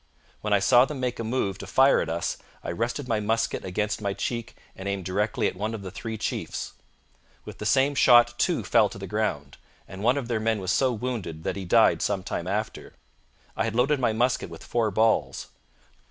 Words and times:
When 0.39 0.51
I 0.51 0.57
saw 0.57 0.85
them 0.85 0.99
make 0.99 1.19
a 1.19 1.23
move 1.23 1.59
to 1.59 1.67
fire 1.67 2.01
at 2.01 2.09
us, 2.09 2.37
I 2.63 2.71
rested 2.71 3.07
my 3.07 3.19
musket 3.19 3.63
against 3.63 4.01
my 4.01 4.15
cheek 4.15 4.55
and 4.75 4.89
aimed 4.89 5.05
directly 5.05 5.45
at 5.45 5.55
one 5.55 5.75
of 5.75 5.83
the 5.83 5.91
three 5.91 6.17
chiefs. 6.17 6.73
With 7.45 7.59
the 7.59 7.67
same 7.67 7.93
shot 7.93 8.33
two 8.39 8.63
fell 8.63 8.89
to 8.89 8.97
the 8.97 9.05
ground; 9.05 9.57
and 9.87 10.01
one 10.01 10.17
of 10.17 10.27
their 10.27 10.39
men 10.39 10.59
was 10.59 10.71
so 10.71 10.91
wounded 10.91 11.43
that 11.43 11.55
he 11.55 11.65
died 11.65 12.01
some 12.01 12.23
time 12.23 12.47
after. 12.47 12.93
I 13.55 13.63
had 13.63 13.75
loaded 13.75 13.99
my 13.99 14.11
musket 14.11 14.49
with 14.49 14.63
four 14.63 14.89
balls. 14.89 15.49